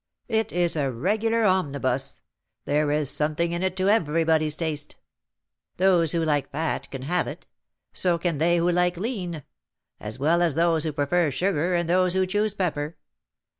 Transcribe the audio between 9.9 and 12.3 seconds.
as well as those who prefer sugar, and those who